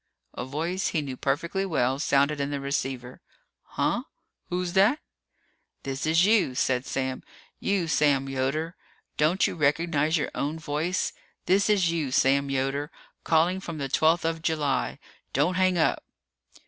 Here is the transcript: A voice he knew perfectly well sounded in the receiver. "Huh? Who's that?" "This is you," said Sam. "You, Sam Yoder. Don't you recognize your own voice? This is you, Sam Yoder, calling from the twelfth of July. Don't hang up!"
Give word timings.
A 0.33 0.43
voice 0.45 0.87
he 0.87 1.01
knew 1.03 1.15
perfectly 1.15 1.63
well 1.63 1.99
sounded 1.99 2.39
in 2.39 2.49
the 2.49 2.59
receiver. 2.59 3.21
"Huh? 3.77 4.01
Who's 4.49 4.73
that?" 4.73 4.97
"This 5.83 6.07
is 6.07 6.25
you," 6.25 6.55
said 6.55 6.87
Sam. 6.87 7.21
"You, 7.59 7.87
Sam 7.87 8.27
Yoder. 8.27 8.75
Don't 9.17 9.45
you 9.45 9.53
recognize 9.53 10.17
your 10.17 10.31
own 10.33 10.57
voice? 10.57 11.13
This 11.45 11.69
is 11.69 11.91
you, 11.91 12.09
Sam 12.09 12.49
Yoder, 12.49 12.89
calling 13.23 13.59
from 13.59 13.77
the 13.77 13.89
twelfth 13.89 14.25
of 14.25 14.41
July. 14.41 14.97
Don't 15.33 15.53
hang 15.53 15.77
up!" 15.77 16.03